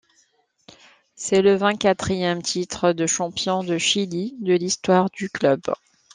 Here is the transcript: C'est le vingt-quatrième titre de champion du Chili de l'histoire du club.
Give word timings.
C'est 1.13 1.43
le 1.43 1.53
vingt-quatrième 1.53 2.41
titre 2.41 2.91
de 2.91 3.05
champion 3.05 3.63
du 3.63 3.77
Chili 3.77 4.35
de 4.39 4.53
l'histoire 4.53 5.11
du 5.11 5.29
club. 5.29 5.61